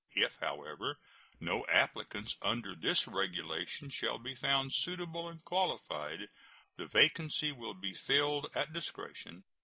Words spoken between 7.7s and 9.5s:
be filled at discretion.